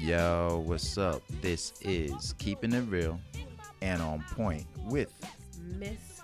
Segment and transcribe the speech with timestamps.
[0.00, 1.22] Yo, what's up?
[1.42, 3.20] This is Keeping It Real
[3.82, 5.12] and On Point with
[5.78, 6.22] Miss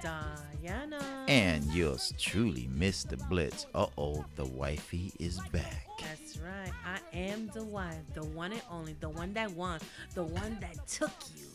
[0.00, 1.00] Diana.
[1.26, 3.18] and yours truly, Mr.
[3.28, 3.66] Blitz.
[3.74, 5.88] Uh oh, the wifey is back.
[6.00, 6.70] That's right.
[6.86, 9.80] I am the wife, the one and only, the one that won,
[10.14, 11.46] the one that took you.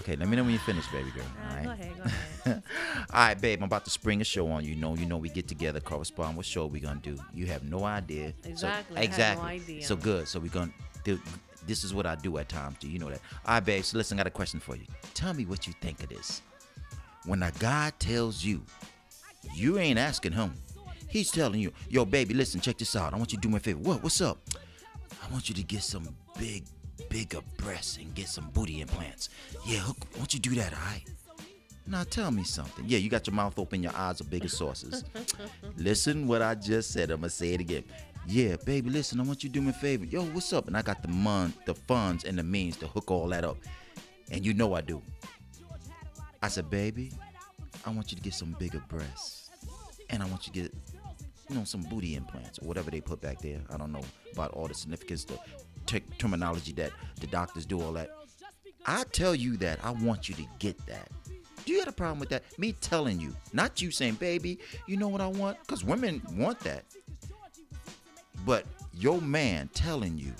[0.00, 1.24] Okay, let me know when you finish, baby girl.
[1.24, 1.64] Uh, All right.
[1.64, 2.62] Go ahead, go ahead.
[3.12, 3.58] All right, babe.
[3.60, 4.74] I'm about to spring a show on you.
[4.74, 6.36] Know, you know, we get together, correspond.
[6.36, 7.18] What show we gonna do?
[7.32, 8.34] You have no idea.
[8.42, 9.48] So- Exactly, I have no exactly.
[9.48, 9.82] idea.
[9.84, 10.28] So good.
[10.28, 10.72] So we gonna.
[11.66, 12.76] This is what I do at times.
[12.80, 13.20] Do you know that?
[13.46, 13.84] All right, babe.
[13.84, 14.84] So listen, I got a question for you.
[15.14, 16.42] Tell me what you think of this.
[17.24, 18.62] When a guy tells you,
[19.54, 20.52] you ain't asking him.
[21.08, 23.14] He's telling you, yo, baby, listen, check this out.
[23.14, 23.78] I want you to do me a favor.
[23.80, 24.02] What?
[24.02, 24.38] What's up?
[25.22, 26.64] I want you to get some big,
[27.08, 29.30] bigger breasts and get some booty implants.
[29.66, 31.02] Yeah, hook, why don't you do that, all right?
[31.88, 32.84] Now tell me something.
[32.86, 35.04] Yeah, you got your mouth open, your eyes are bigger sources.
[35.76, 37.10] listen what I just said.
[37.10, 37.84] I'm gonna say it again.
[38.26, 40.04] Yeah, baby, listen, I want you to do me a favor.
[40.04, 40.66] Yo, what's up?
[40.66, 43.56] And I got the mon- the funds and the means to hook all that up.
[44.30, 45.00] And you know I do.
[46.42, 47.10] I said, baby,
[47.86, 49.50] I want you to get some bigger breasts.
[50.10, 50.74] And I want you to get,
[51.48, 53.60] you know, some booty implants or whatever they put back there.
[53.70, 54.02] I don't know
[54.34, 55.38] about all the significance, the
[55.86, 58.10] te- terminology that the doctors do, all that.
[58.84, 61.08] I tell you that I want you to get that.
[61.68, 62.44] Do you have a problem with that?
[62.58, 65.58] Me telling you, not you saying, baby, you know what I want?
[65.60, 66.82] Because women want that.
[68.46, 70.32] But your man telling you,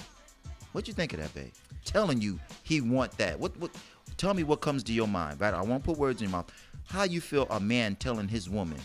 [0.73, 1.53] what you think of that, babe?
[1.85, 3.39] Telling you he want that.
[3.39, 3.73] What what
[4.17, 5.53] tell me what comes to your mind, right?
[5.53, 6.51] I won't put words in your mouth.
[6.87, 8.81] How you feel a man telling his woman,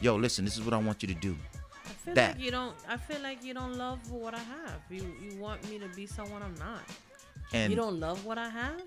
[0.00, 1.36] yo, listen, this is what I want you to do.
[1.84, 2.36] I feel That.
[2.36, 2.74] like you don't.
[2.88, 4.80] I feel like you don't love what I have.
[4.88, 6.80] You you want me to be someone I'm not.
[7.52, 8.82] And you don't love what I have.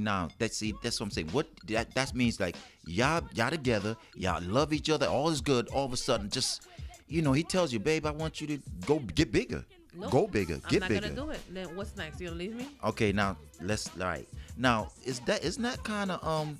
[0.00, 1.28] Now that's see that's what I'm saying.
[1.28, 5.68] What that that means like y'all y'all together, y'all love each other, all is good.
[5.68, 6.66] All of a sudden, just
[7.08, 9.64] you know, he tells you, babe, I want you to go get bigger,
[9.94, 10.10] Nope.
[10.10, 11.00] go bigger, Get I'm not bigger.
[11.08, 11.40] gonna do it.
[11.52, 12.20] Then what's next?
[12.20, 12.68] You gonna leave me?
[12.84, 14.28] Okay, now let's all right.
[14.56, 16.58] Now is that isn't that kind of um,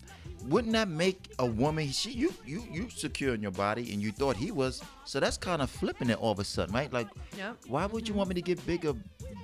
[0.48, 1.90] wouldn't that make a woman?
[1.90, 5.36] She you you you secure in your body, and you thought he was, so that's
[5.36, 6.92] kind of flipping it all of a sudden, right?
[6.92, 7.06] Like,
[7.36, 7.56] Yep.
[7.68, 8.46] why would you want me to mm-hmm.
[8.46, 8.94] get bigger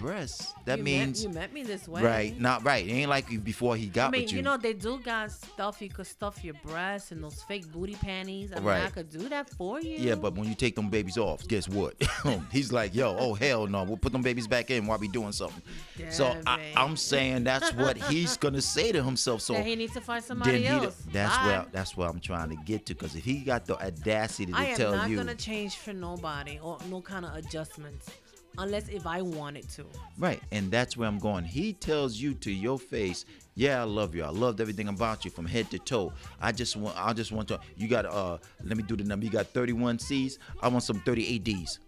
[0.01, 0.53] breasts?
[0.65, 2.03] That You met- means you met me this way.
[2.03, 2.87] right, not right.
[2.87, 4.39] It ain't like you before he got I mean, with you.
[4.39, 4.43] you.
[4.43, 8.53] know, they do got stuff you could stuff your breasts and those fake booty panties.
[8.53, 9.97] I mean, I could do that for you.
[9.99, 11.95] Yeah, but when you take them babies off, guess what?
[12.53, 15.33] He's like, yo, oh hell no, we'll put them babies back in while we doing
[15.33, 15.63] something.
[16.11, 19.41] so Damn I, I'm saying that's what he's gonna say to himself.
[19.43, 20.97] So he needs to find somebody he, else.
[21.13, 21.47] that's Bye.
[21.47, 22.95] where that's where I'm trying to get to.
[22.95, 25.21] Because if he got the audacity to I am tell not you,
[25.53, 28.11] change for nobody or no kind of adjustments,
[28.57, 29.85] unless if I wanted to.
[30.19, 31.45] right, and that's where I'm going.
[31.45, 34.25] He tells you to your face, yeah, I love you.
[34.25, 36.15] I loved everything about you from head to toe.
[36.41, 37.61] I just want, I just want to.
[37.77, 39.27] You got, uh, let me do the number.
[39.27, 40.39] You got 31 C's.
[40.63, 41.81] I want some 38 D's.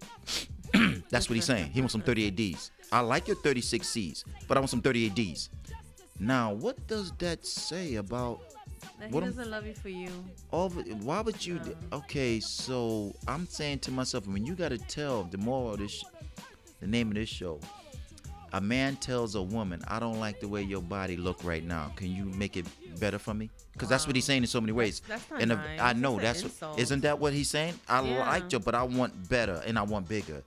[1.11, 1.71] That's what he's saying.
[1.73, 2.71] He wants some 38 D's.
[2.93, 5.49] I like your 36 C's, but I want some 38 D's.
[6.21, 8.43] Now, what does that say about
[9.01, 10.09] That What he am- doesn't love you for you.
[10.51, 10.69] all?
[10.71, 11.61] Why would you?
[11.93, 15.93] Okay, so I'm saying to myself, when you got to tell the moral of this,
[15.93, 16.05] sh-
[16.81, 17.61] the name of this show.
[18.53, 21.91] A man tells a woman, "I don't like the way your body look right now.
[21.97, 22.65] Can you make it
[23.01, 25.03] better for me?" Because that's what he's saying in so many um, ways.
[25.09, 25.81] that's not and nice.
[25.81, 26.73] I know that's insult.
[26.75, 27.75] what, isn't that what he's saying?
[27.89, 28.19] I Yeah.
[28.31, 30.41] like you, but I want better and I want bigger.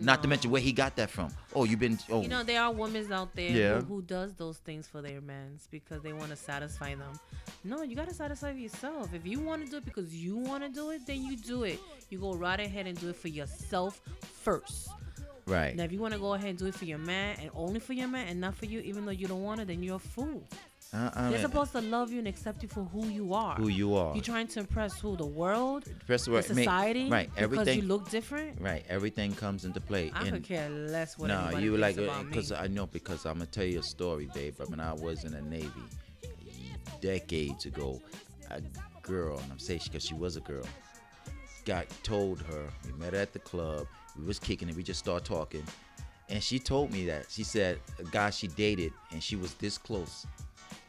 [0.00, 1.30] Not to mention where he got that from.
[1.54, 1.98] Oh, you've been.
[2.10, 3.80] Oh, You know, there are women out there Yeah.
[3.80, 7.18] who, who does those things for their men because they want to satisfy them.
[7.64, 9.12] No, you gotta satisfy yourself.
[9.14, 11.64] If you want to do it because you want to do it, then you do
[11.64, 11.78] it.
[12.10, 14.00] You go right ahead and do it for yourself
[14.42, 14.88] first.
[15.46, 15.74] right.
[15.76, 17.80] Now, if you want to go ahead and do it for your man and only
[17.80, 19.96] for your man and not for you, even though you don't want it, then you're
[19.96, 20.42] a fool.
[20.94, 23.56] Uh, I They're supposed to love you and accept you for who you are.
[23.56, 24.14] who you are.
[24.14, 25.16] You're trying to impress who?
[25.16, 25.88] The world?
[25.88, 27.10] Of The I mean, society?
[27.10, 27.28] right?
[27.36, 28.60] Everything Because you look different?
[28.60, 28.84] right.
[28.88, 30.12] Everything comes into play.
[30.14, 33.34] I and could care less what no, you were like because I know because I'm
[33.34, 34.54] gonna tell you a story, babe.
[34.68, 35.68] When I was in the Navy
[37.00, 38.00] decades ago,
[38.50, 38.60] a
[39.02, 40.64] girl, and I'm saying because she was a girl,
[41.64, 43.88] got told her we met her at the club.
[44.16, 44.76] We was kicking it.
[44.76, 45.64] We just started talking,
[46.28, 49.76] and she told me that she said a guy she dated and she was this
[49.76, 50.24] close.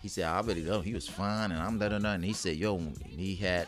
[0.05, 2.09] He said I already know he was fine, and I'm letting her.
[2.09, 3.67] And he said, yo, he had.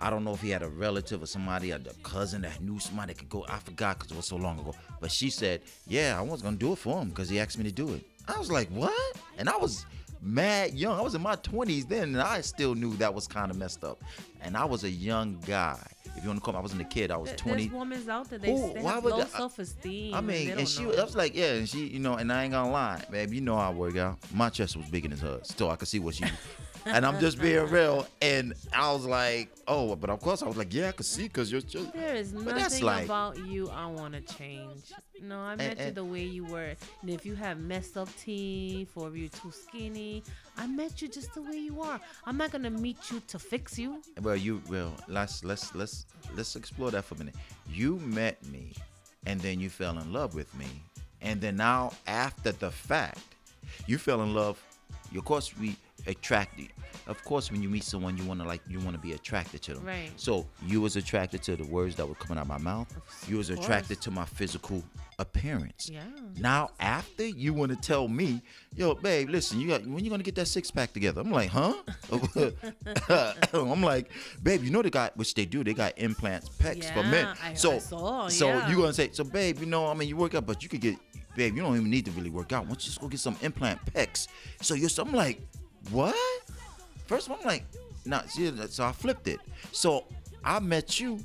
[0.00, 3.12] I don't know if he had a relative or somebody, a cousin that knew somebody
[3.12, 3.46] that could go.
[3.48, 4.74] I forgot because it was so long ago.
[5.00, 7.62] But she said, "Yeah, I was gonna do it for him because he asked me
[7.62, 9.86] to do it." I was like, "What?" And I was
[10.20, 10.98] mad young.
[10.98, 13.84] I was in my 20s then, and I still knew that was kind of messed
[13.84, 14.02] up.
[14.40, 15.78] And I was a young guy.
[16.24, 17.10] You want to call me, I wasn't a kid.
[17.10, 17.68] I was There- 20.
[17.68, 18.38] There's women out there.
[18.38, 20.14] They, Who- they why have low self-esteem.
[20.14, 20.92] I mean, and she, know.
[20.92, 23.42] I was like, yeah, and she, you know, and I ain't gonna lie, babe, you
[23.42, 24.16] know I work out.
[24.32, 26.24] My chest was bigger than hers, so I could see what she
[26.86, 28.06] and I'm just being real.
[28.20, 31.24] And I was like, oh, but of course I was like, yeah, I could see
[31.24, 31.92] because you're just.
[31.92, 34.92] There is nothing like- about you I want to change.
[35.22, 36.74] No, I met you and- the way you were.
[37.02, 40.22] And if you have messed up teeth or if you're too skinny,
[40.56, 42.00] I met you just the way you are.
[42.26, 44.02] I'm not gonna meet you to fix you.
[44.20, 47.34] Well, you well, let's let's let's let's explore that for a minute.
[47.70, 48.74] You met me,
[49.26, 50.66] and then you fell in love with me,
[51.22, 53.20] and then now after the fact,
[53.86, 54.62] you fell in love.
[55.16, 56.68] Of course, we attracted.
[57.06, 59.60] Of course, when you meet someone, you want to like you want to be attracted
[59.62, 59.84] to them.
[59.84, 60.10] Right.
[60.16, 62.90] So you was attracted to the words that were coming out of my mouth.
[62.96, 63.60] Of You was course.
[63.60, 64.82] attracted to my physical
[65.18, 65.90] appearance.
[65.92, 66.00] Yeah.
[66.38, 68.40] Now after you want to tell me,
[68.74, 71.20] yo, babe, listen, you got when you gonna get that six pack together?
[71.20, 71.74] I'm like, huh?
[73.52, 74.10] I'm like,
[74.42, 75.62] babe, you know they got which they do.
[75.64, 77.24] They got implants, pecs for men.
[77.26, 78.68] Yeah, I- I so, saw, so yeah.
[78.70, 80.80] you gonna say, so babe, you know, I mean, you work out, but you could
[80.80, 80.96] get,
[81.36, 82.62] babe, you don't even need to really work out.
[82.64, 84.28] Why don't you just go get some implant pecs?
[84.62, 85.40] So you're, so I'm like,
[85.90, 86.14] what?
[87.06, 87.64] First of all, I'm like,
[88.04, 89.40] nah, so I flipped it.
[89.72, 90.04] So
[90.42, 91.18] I met you,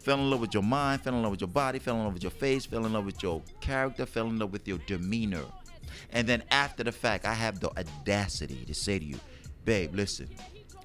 [0.00, 2.14] fell in love with your mind, fell in love with your body, fell in love
[2.14, 5.44] with your face, fell in love with your character, fell in love with your demeanor.
[6.10, 9.18] And then after the fact, I have the audacity to say to you,
[9.64, 10.28] babe, listen,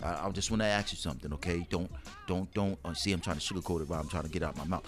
[0.04, 1.66] I, I just want to ask you something, okay?
[1.70, 1.90] Don't,
[2.28, 2.78] don't, don't.
[2.84, 4.86] Uh, see, I'm trying to sugarcoat it, but I'm trying to get out my mouth.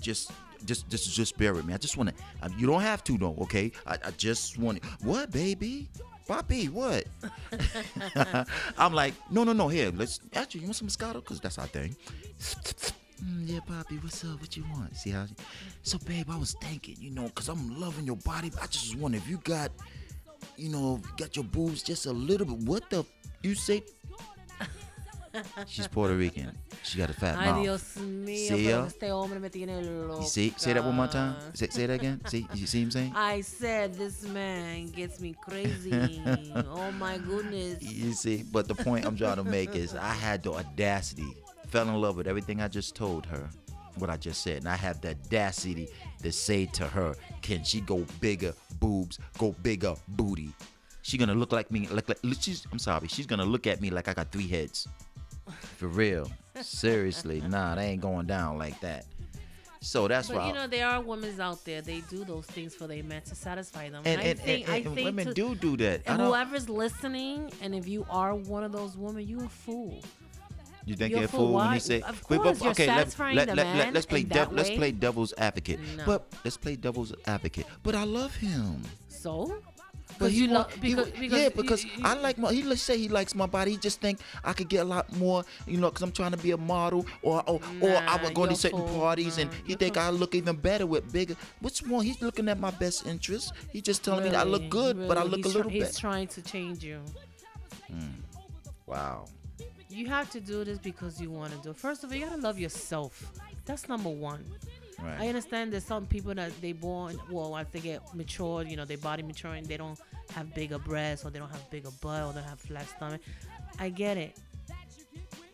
[0.00, 0.32] Just,
[0.64, 1.74] just, just, just bear with me.
[1.74, 2.14] I just want to.
[2.42, 3.72] Uh, you don't have to, though, okay?
[3.86, 4.82] I, I just want.
[4.82, 4.88] to.
[5.02, 5.88] What, baby?
[6.26, 7.04] Bobby, what?
[8.78, 9.68] I'm like, no, no, no.
[9.68, 10.20] Here, let's.
[10.34, 11.22] Actually, you want some Moscato?
[11.24, 11.94] Cause that's our thing.
[13.22, 14.40] Mm, yeah, Bobby, what's up?
[14.40, 14.96] What you want?
[14.96, 15.26] See how?
[15.82, 18.50] So, babe, I was thinking, you know, cause I'm loving your body.
[18.60, 19.70] I just wonder if you got,
[20.56, 22.58] you know, got your boobs just a little bit.
[22.58, 23.04] What the?
[23.42, 23.82] You say?
[25.66, 26.56] She's Puerto Rican.
[26.82, 27.62] She got a fat Ay, mouth.
[27.62, 28.84] Dios mío, See ya?
[28.86, 30.22] este hombre me tiene loca.
[30.22, 30.54] You see?
[30.56, 31.36] Say that one more time.
[31.54, 32.20] Say, say that again.
[32.26, 32.46] See?
[32.54, 33.12] You see what I'm saying?
[33.16, 36.22] I said this man gets me crazy.
[36.54, 37.82] oh my goodness.
[37.82, 41.34] You see, but the point I'm trying to make is I had the audacity,
[41.68, 43.48] fell in love with everything I just told her,
[43.98, 45.88] what I just said, and I have the audacity
[46.22, 50.50] to say to her, can she go bigger boobs, go bigger booty?
[51.02, 52.66] She gonna look like me, look like she's.
[52.72, 54.88] I'm sorry, she's gonna look at me like I got three heads.
[55.64, 56.30] For real,
[56.60, 59.06] seriously, nah, they ain't going down like that.
[59.80, 60.48] So that's But why.
[60.48, 61.82] you know, there are women out there.
[61.82, 64.02] They do those things for their men to satisfy them.
[64.06, 66.00] and, I and, think, and, I and think women to- do do that.
[66.06, 70.02] And whoever's listening, and if you are one of those women, you a fool.
[70.86, 73.36] You think You're you're a fool when you say, of Wait, course, you're let, satisfying
[73.36, 75.80] let, the let, let, man let's play that let's play devil's advocate.
[75.96, 76.04] No.
[76.04, 77.66] But let's play devil's advocate.
[77.82, 78.82] But I love him.
[79.08, 79.62] So,
[80.18, 82.52] But he you love because, because yeah, because you- I like my.
[82.52, 83.72] He let's say he likes my body.
[83.72, 86.36] He just think I could get a lot more, you know, because I'm trying to
[86.36, 89.96] be a model, or or, or I would go to certain parties and he think.
[89.96, 91.36] I look even better with bigger.
[91.60, 92.04] Which one?
[92.04, 93.52] He's looking at my best interest.
[93.70, 95.84] He just telling me that I look Really, good, but I look a little He's
[95.88, 95.96] bit.
[95.96, 97.00] trying to change you.
[97.88, 98.20] Hmm,
[98.86, 99.26] wow.
[99.88, 101.76] You have to do this because you want to do it.
[101.76, 103.32] First of all, you gotta love yourself.
[103.64, 104.44] That's number one.
[105.02, 108.84] I understand there's some people that they born well as they get matured, you know,
[108.84, 109.98] their body maturing, they don't
[110.34, 113.20] have bigger breasts or they don't have bigger butt or they have flat stomach.
[113.78, 114.38] I get it.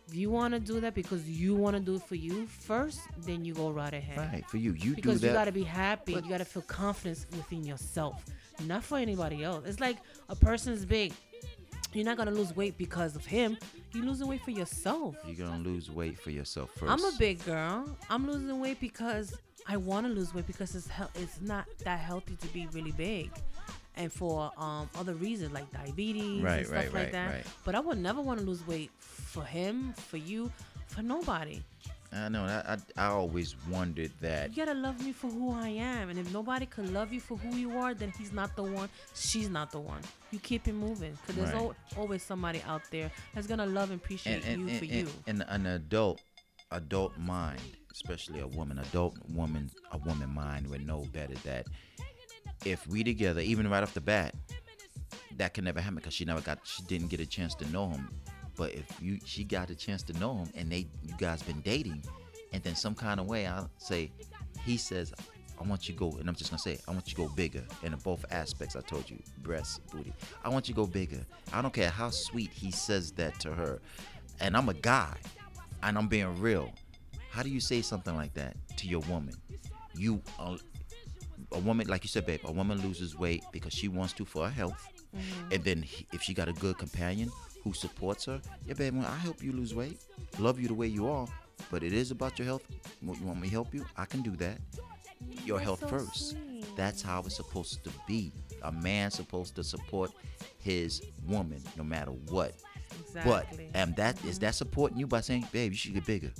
[0.07, 2.99] If you want to do that because you want to do it for you first,
[3.19, 4.17] then you go right ahead.
[4.17, 4.45] Right.
[4.49, 6.15] For you, you Because do you got to be happy.
[6.15, 8.25] But- you got to feel confidence within yourself,
[8.67, 9.63] not for anybody else.
[9.65, 9.97] It's like
[10.27, 11.13] a person's big.
[11.93, 13.57] You're not gonna lose weight because of him.
[13.93, 15.15] You're losing weight for yourself.
[15.25, 16.91] You're gonna lose weight for yourself first.
[16.91, 17.97] I'm a big girl.
[18.09, 21.99] I'm losing weight because I want to lose weight because it's hel- it's not that
[21.99, 23.29] healthy to be really big,
[23.95, 27.29] and for um other reasons like diabetes Right, and stuff right, like right, that.
[27.35, 27.45] right.
[27.65, 30.51] But I would never want to lose weight for him, for you,
[30.87, 31.61] for nobody.
[32.13, 32.43] I know.
[32.43, 34.49] I, I I always wondered that.
[34.49, 37.37] You gotta love me for who I am, and if nobody can love you for
[37.37, 38.89] who you are, then he's not the one.
[39.15, 40.01] She's not the one.
[40.31, 41.61] You keep it moving, cause there's Right.
[41.61, 44.85] al- always somebody out there that's gonna love and appreciate and, and, you and, for
[44.85, 45.07] you.
[45.27, 46.21] and an adult
[46.71, 51.67] adult mind especially a woman adult woman a woman mind would know better that
[52.65, 54.33] if we together even right off the bat
[55.35, 57.89] that can never happen because she never got she didn't get a chance to know
[57.89, 58.07] him
[58.61, 61.59] but if you she got a chance to know him and they you guys been
[61.61, 61.99] dating
[62.53, 64.11] and then some kind of way i'll say
[64.63, 65.11] he says
[65.59, 67.27] I want you to go, and I'm just gonna say, I want you to go
[67.35, 68.75] bigger in both aspects.
[68.75, 70.11] I told you, breast, booty.
[70.43, 71.19] I want you to go bigger.
[71.53, 73.79] I don't care how sweet he says that to her,
[74.39, 75.15] and I'm a guy,
[75.83, 76.71] and I'm being real.
[77.29, 79.35] How do you say something like that to your woman?
[79.93, 80.57] You, uh,
[81.51, 84.45] a woman, like you said, babe, a woman loses weight because she wants to for
[84.45, 84.83] her health,
[85.51, 87.31] and then he- if she got a good companion
[87.63, 89.99] who supports her, yeah, babe, I help you lose weight,
[90.39, 91.27] love you the way you are,
[91.69, 92.63] but it is about your health.
[93.01, 93.85] You want me to help you?
[93.97, 94.57] I can do that
[95.45, 96.29] your That's health so first.
[96.31, 96.65] sweet.
[96.75, 98.31] That's how it's supposed to be.
[98.63, 100.11] A man supposed to support
[100.59, 102.53] his woman no matter what.
[103.13, 103.69] But Exactly.
[103.73, 106.31] am that is that supporting you by saying, babe, you should get bigger?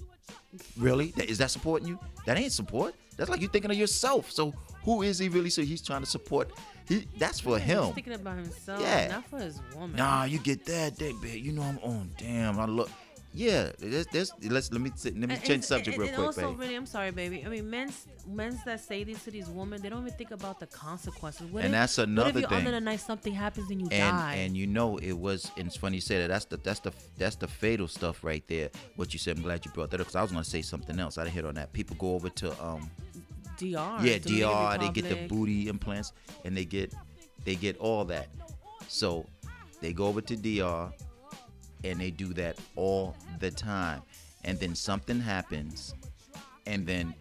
[0.78, 1.14] Really?
[1.18, 2.00] Is that supporting you?
[2.26, 2.94] That ain't support.
[3.18, 4.32] That's like you thinking of yourself.
[4.32, 4.52] So
[4.84, 5.50] who is he really?
[5.50, 6.52] So he's trying to support.
[6.92, 7.84] He that's for Yeah, him.
[7.86, 9.08] He's thinking about himself, Yeah.
[9.08, 9.96] not for his woman.
[9.96, 11.44] Nah, you get that, that babe.
[11.46, 12.12] You know I'm on.
[12.18, 12.90] Damn, I look.
[13.34, 16.16] Yeah, there's, there's, let's let me let me And- change and- subject and- real and
[16.18, 16.60] quick, also, babe.
[16.60, 17.46] really, I'm sorry, baby.
[17.46, 20.60] I mean, men's men's that say these to these women, they don't even think about
[20.60, 21.50] the consequences.
[21.50, 22.58] What And if, that's What another if you're thing.
[22.58, 24.34] under the knife, something happens and you and die?
[24.36, 26.92] and you know it was and it's funny you say that that's the that's the
[27.18, 30.08] that's the fatal stuff right there what you said i'm glad you brought that up
[30.08, 32.14] because i was going to say something else i didn't hit on that people go
[32.16, 32.90] over to um
[33.62, 34.00] DR.
[34.04, 36.14] yeah DR they get the booty implants
[36.46, 36.94] and they get
[37.46, 38.28] they get all that
[38.88, 39.26] so
[39.82, 40.92] they go over to DR
[41.84, 44.02] and they do that all the time
[44.44, 45.94] and then something happens
[46.68, 47.14] and then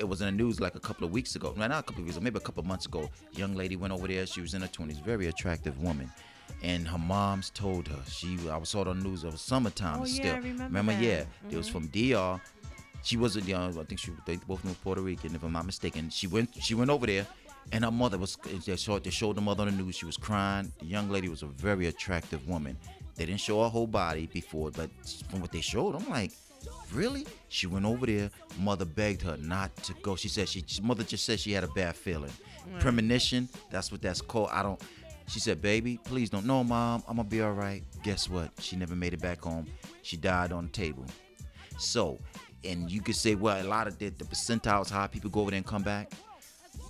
[0.00, 1.52] it was in the news like a couple of weeks ago.
[1.56, 3.10] No, not a couple of weeks ago, maybe a couple of months ago.
[3.32, 4.26] Young lady went over there.
[4.26, 6.08] She was in her twenties, very attractive woman,
[6.62, 8.38] and her mom's told her she.
[8.48, 9.24] I saw it on the news.
[9.24, 10.34] It was summertime Oh, yeah, still.
[10.36, 11.02] I remember that.
[11.02, 11.72] Yeah, it was Mhm.
[11.72, 12.40] from DR.
[13.02, 13.78] She wasn't young.
[13.78, 14.12] I think she.
[14.26, 16.10] They both from Puerto Rican, if I'm not mistaken.
[16.10, 16.50] She went.
[16.60, 17.26] She went over there,
[17.72, 18.36] and her mother was.
[18.66, 19.04] They showed.
[19.04, 19.96] They showed the mother on the news.
[19.96, 20.72] She was crying.
[20.78, 22.76] The young lady was a very attractive woman.
[23.16, 24.90] They didn't show her whole body before, but
[25.30, 26.32] from what they showed, I'm like,
[26.92, 27.26] really?
[27.48, 28.30] She went over there.
[28.58, 30.14] Mother begged her not to go.
[30.16, 30.64] She said she.
[30.82, 32.32] Mother just said she had a bad feeling.
[32.80, 33.48] Premonition.
[33.70, 34.50] That's what that's called.
[34.52, 34.80] I don't.
[35.26, 36.46] She said, "Baby, please don't.
[36.46, 38.50] No, mom, I'm gonna be all right." Guess what?
[38.60, 39.66] She never made it back home.
[40.02, 41.04] She died on the table.
[41.78, 42.18] So,
[42.64, 45.06] and you could say, well, a lot of the, the percentiles high.
[45.06, 46.12] People go over there and come back.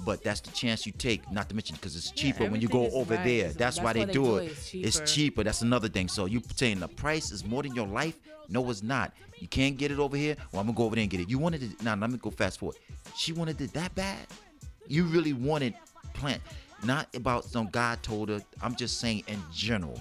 [0.05, 1.31] But that's the chance you take.
[1.33, 3.25] Not to mention because it's Yeah, cheaper when you go over right.
[3.25, 3.39] there.
[3.47, 4.53] It's- That's, why they do it.
[4.53, 5.07] It's It's cheaper.
[5.07, 5.45] cheaper.
[5.45, 6.09] That's another thing.
[6.09, 8.17] So you saying the price is more than your life?
[8.49, 9.13] No, it's not.
[9.39, 10.37] You can't get it over here.
[10.53, 11.29] Well, I'm gonna go over there and get it.
[11.29, 11.83] You wanted it.
[11.83, 12.77] Now let me go fast forward.
[13.17, 14.19] She wanted it that bad.
[14.87, 15.75] You really wanted
[16.15, 16.43] plant.
[16.85, 18.41] Not about some guy told her.
[18.63, 20.01] I'm just saying in general.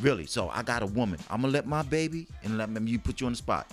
[0.00, 0.26] Really.
[0.26, 1.18] So I got a woman.
[1.30, 3.66] I'm gonna let my baby and let me you put you on the spot.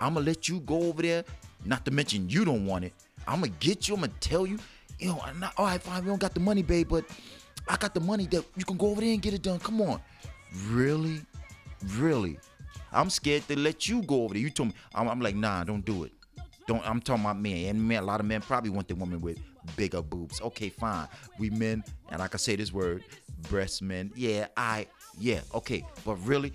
[0.00, 1.24] I'm gonna let you go over there.
[1.64, 2.92] Not to mention you don't want it.
[3.26, 3.94] I'm gonna get you.
[3.94, 4.58] I'm gonna tell you.
[4.98, 6.02] You know, I'm not, all right, fine.
[6.02, 7.04] We don't got the money, babe, but
[7.68, 9.58] I got the money that you can go over there and get it done.
[9.58, 10.00] Come on.
[10.68, 11.20] Really?
[11.96, 12.38] Really?
[12.92, 14.42] I'm scared to let you go over there.
[14.42, 14.74] You told me.
[14.94, 16.12] I'm, I'm like, nah, don't do it.
[16.66, 16.88] Don't.
[16.88, 17.66] I'm talking about men.
[17.66, 19.38] And men, a lot of men probably want the woman with
[19.76, 20.40] bigger boobs.
[20.40, 21.08] Okay, fine.
[21.38, 23.04] We men, and I can say this word,
[23.50, 24.12] breast men.
[24.14, 24.86] Yeah, I.
[25.18, 25.84] Yeah, okay.
[26.04, 26.52] But really,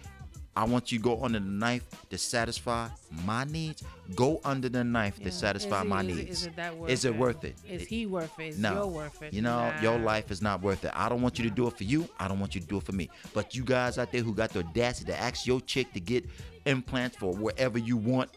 [0.53, 2.89] I want you to go under the knife to satisfy
[3.25, 3.84] my needs.
[4.15, 5.25] Go under the knife Yeah.
[5.27, 6.29] to satisfy it- my is needs.
[6.41, 7.55] Is it that worth Is it worth it?
[7.70, 8.48] Is he worth it?
[8.50, 9.34] Is no, worth it?
[9.34, 10.91] you know, your life is not worth it.
[10.93, 12.10] I don't want you to do it for you.
[12.20, 13.10] I don't want you to do it for me.
[13.34, 16.25] But you guys out there who got the audacity to ask your chick to get
[16.65, 18.29] implants for wherever you want,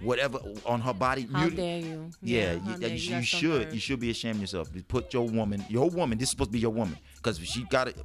[0.00, 1.28] whatever on her body.
[1.32, 2.10] How you, dare you?
[2.20, 3.62] Yeah, how you, you, you should.
[3.66, 3.74] nerve.
[3.74, 4.70] You should be ashamed of yourself.
[4.74, 6.18] You Put your woman, your woman.
[6.18, 7.96] This is supposed to be your woman, because she got it.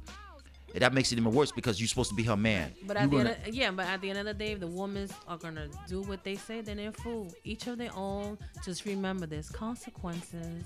[0.74, 2.72] That makes it even worse because you're supposed to be her man.
[2.86, 4.52] But You at the gonna- end of, yeah, but at the end of the day,
[4.52, 7.32] if the women are gonna do what they say, then they're fool.
[7.44, 8.38] Each of their own.
[8.64, 10.64] Just remember, there's consequences.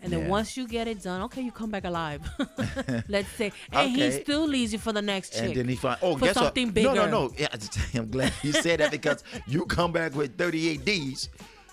[0.00, 0.28] And then Yeah.
[0.28, 2.20] once you get it done, okay, you come back alive.
[3.08, 5.42] Let's say, and he still leaves you for the next chick.
[5.42, 6.74] And then he find oh for guess something what?
[6.74, 6.94] bigger.
[6.94, 7.34] No, no, no.
[7.36, 7.48] Yeah,
[7.94, 11.28] I'm glad you said that because you come back with 38 D's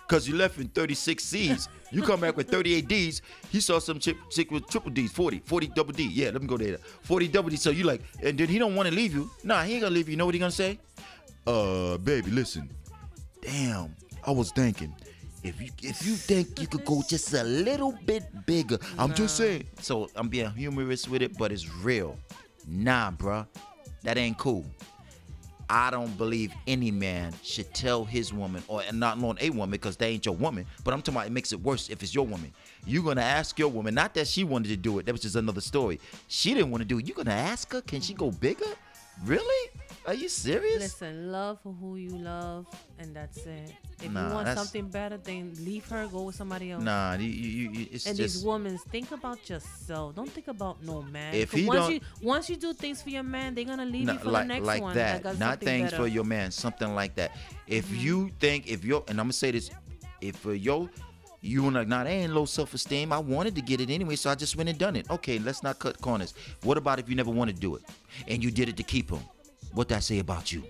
[0.07, 1.69] because you left in 36 C's.
[1.91, 3.21] You come back with 38 D's.
[3.49, 6.09] He saw some chick, chick with triple D's, 40, 40 double D.
[6.11, 6.77] Yeah, let me go there.
[7.03, 7.55] 40 double D.
[7.55, 9.29] So you like, and then he don't want to leave you.
[9.43, 10.11] Nah, he ain't gonna leave you.
[10.11, 10.79] You know what he gonna say?
[11.47, 12.69] Uh, baby, listen.
[13.41, 13.95] Damn,
[14.25, 14.93] I was thinking.
[15.43, 19.37] If you if you think you could go just a little bit bigger, I'm just
[19.37, 19.65] saying.
[19.79, 22.17] So I'm being humorous with it, but it's real.
[22.67, 23.45] Nah, bruh,
[24.01, 24.65] that ain't cool.
[25.69, 29.71] I don't believe any man should tell his woman, or and not on a woman
[29.71, 30.65] because they ain't your woman.
[30.83, 32.53] But I'm talking about it makes it worse if it's your woman.
[32.85, 35.05] You're gonna ask your woman, not that she wanted to do it.
[35.05, 35.99] That was just another story.
[36.27, 37.07] She didn't want to do it.
[37.07, 38.65] You're gonna ask her, can she go bigger?
[39.23, 39.71] Really?
[40.07, 40.79] Are you serious?
[40.79, 42.67] Listen, love for who you love,
[42.99, 43.73] and that's it.
[44.03, 46.83] If Nah, you want something better, then leave her, go with somebody else.
[46.83, 50.15] Nah, you, you, you, it's And just these women, think about yourself.
[50.15, 51.33] Don't think about no man.
[51.33, 54.05] If he once don't- you once you do things for your man, they're gonna leave
[54.05, 54.95] No, you for like the next like one.
[54.95, 55.23] that.
[55.23, 55.95] got Not things better.
[55.95, 56.03] Mm-hmm.
[56.03, 57.31] for your man, something like that.
[57.65, 59.71] If you think if you're and I'm gonna say this,
[60.21, 60.87] if for your
[61.41, 63.13] you like, nah, they ain't low self-esteem.
[63.13, 65.09] I wanted to get it anyway, so I just went and done it.
[65.11, 66.33] Okay, let's not cut corners.
[66.63, 67.83] What about if you never want to do it
[68.27, 69.19] and you did it to keep him?
[69.75, 70.63] What that say about you?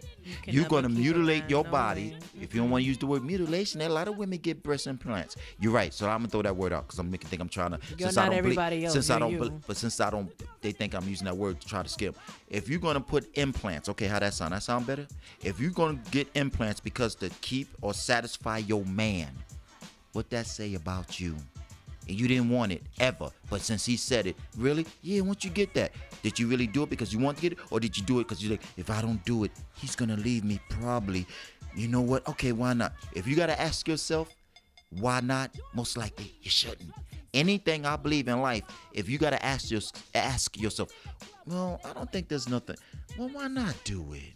[0.48, 2.18] You are gonna mutilate your body.
[2.42, 4.88] If you don't want to use the word mutilation, a lot of women get breast
[4.88, 5.36] implants.
[5.60, 5.94] You're right.
[5.94, 7.80] So I'm gonna throw that word out because I'm making think I'm trying to.
[7.90, 9.62] You're since I not don't believe- everybody else, Since I don't, you.
[9.68, 10.32] but since I don't,
[10.62, 12.16] they think I'm using that word to try to skip.
[12.50, 14.54] If you're gonna put implants, okay, how that sound?
[14.54, 15.06] That sound better?
[15.44, 19.30] If you're gonna get implants because to keep or satisfy your man,
[20.14, 21.36] what that say about you?
[22.08, 23.30] And you didn't want it ever.
[23.50, 24.86] But since he said it, really?
[25.02, 25.92] Yeah, once you get that,
[26.24, 28.20] did you really do it because you want to get it, or did you do
[28.20, 31.26] it because you're like, if I don't do it, he's gonna leave me probably.
[31.76, 32.28] You know what?
[32.28, 32.94] Okay, why not?
[33.14, 34.30] If you gotta ask yourself,
[34.90, 35.52] why not?
[35.74, 36.92] Most likely you shouldn't.
[37.34, 39.82] Anything I believe in life, if you gotta ask your,
[40.14, 40.90] ask yourself,
[41.46, 42.78] well, I don't think there's nothing.
[43.18, 44.34] Well, why not do it?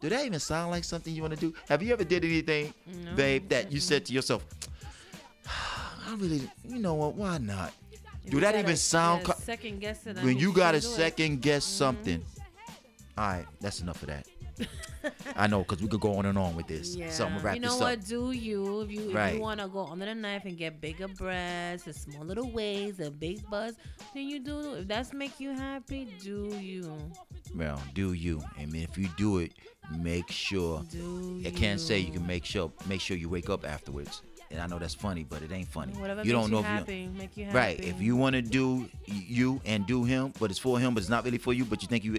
[0.00, 1.52] Do that even sound like something you want to do?
[1.68, 4.46] Have you ever did anything, No, babe, that you said to yourself,
[6.08, 7.14] I really, you know what?
[7.14, 7.72] Why not?
[8.26, 9.24] Do you that even sound?
[9.24, 10.16] co- second guess it?
[10.22, 11.76] when you gotta second guess Mm-hmm.
[11.78, 12.24] something.
[13.16, 14.26] All right, that's enough of that.
[15.36, 16.96] I know, cause we could go on and on with this.
[16.96, 17.10] Yeah.
[17.10, 17.98] So I'm gonna wrap you know this what?
[17.98, 18.04] up.
[18.06, 19.34] Do you if you if Right.
[19.34, 22.98] you want to go under the knife and get bigger breasts and small little waist
[23.00, 23.76] a big butts,
[24.14, 24.74] then you do.
[24.74, 26.98] If that's make you happy, do you?
[27.54, 28.42] Well, do you?
[28.58, 29.52] And if you do it,
[29.96, 30.82] make sure.
[30.90, 32.12] Do I can't say you you.
[32.14, 34.22] can make sure make sure you wake up afterwards.
[34.50, 35.92] And I know that's funny, but it ain't funny.
[35.92, 37.56] Whatever you makes don't know you if you happy, make you happy.
[37.56, 37.80] Right.
[37.80, 41.10] If you want to do you and do him, but it's for him, but it's
[41.10, 42.18] not really for you, but you think you,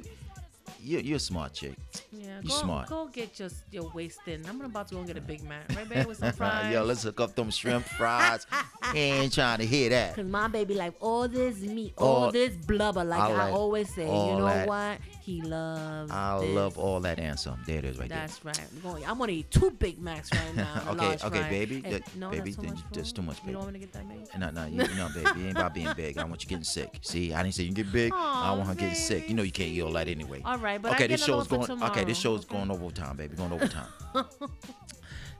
[0.81, 1.73] you're, you're a smart chick.
[2.11, 2.87] yeah, you go, smart.
[2.89, 4.45] Go get your your waist in.
[4.47, 6.71] I'm about to go and get a Big Mac, right, babe, with some fries.
[6.71, 8.45] Yo, let's hook up them shrimp fries.
[8.95, 10.15] ain't trying to hear that.
[10.15, 13.03] Cause my baby like all this meat, all, All- this blubber.
[13.03, 14.07] Like I I, always say, you
[14.37, 14.67] know that.
[14.67, 14.99] what?
[15.21, 16.11] He loves.
[16.11, 16.49] I this.
[16.49, 17.59] love all that some.
[17.67, 18.19] There it is, right there.
[18.19, 18.59] That's right.
[18.59, 20.81] I'm, going, I'm gonna eat two Big Macs right now.
[20.89, 21.49] Okay, okay, fry.
[21.49, 22.77] baby, And- that- no, baby, that's too much.
[22.77, 24.39] you- that's too much, You don't want me to get that big?
[24.39, 25.41] No, no, you, no, baby.
[25.41, 26.17] It ain't about being big.
[26.17, 26.99] I want you getting sick.
[27.01, 28.11] See, I didn't say you can get big.
[28.13, 29.27] I don't want her getting sick.
[29.29, 29.77] You know you can't baby.
[29.79, 30.41] eat all that anyway.
[30.45, 31.69] All right, but okay, this show's going.
[31.83, 32.55] Okay, this show's okay?
[32.57, 33.35] going overtime, baby.
[33.35, 33.87] Going overtime.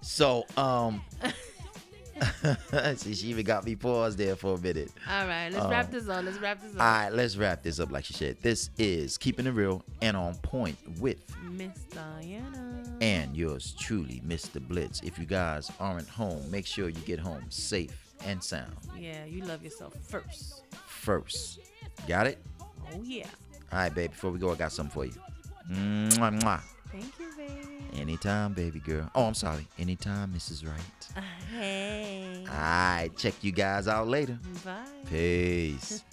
[0.02, 1.02] so, um,
[2.96, 4.92] see, she even got me paused there for a minute.
[5.10, 6.24] All right, let's Um, wrap this up.
[6.26, 6.88] Let's wrap this All up.
[6.88, 7.92] right, let's wrap this up.
[7.92, 12.84] Like she said, this is keeping it real and on point with Miss Diana.
[13.02, 14.60] and yours truly, Mr.
[14.66, 15.02] Blitz.
[15.02, 19.44] If you guys aren't home, make sure you get home safe and sound yeah, you
[19.46, 20.64] love yourself first.
[20.86, 21.60] first.
[22.08, 22.38] Got it?
[22.62, 23.28] Oh yeah.
[23.72, 24.12] All right, babe.
[24.12, 25.14] Before we go, I got something for you.
[25.72, 26.60] Mwah, mwah.
[26.92, 27.29] Thank you.
[28.00, 29.10] Anytime, baby girl.
[29.14, 29.68] Oh, I'm sorry.
[29.78, 30.66] Anytime, Mrs.
[30.66, 30.80] Wright.
[31.16, 31.22] Uh,
[31.52, 32.46] hey.
[32.48, 34.40] All right, check you guys out later.
[34.64, 34.86] Bye.
[35.10, 36.04] Peace.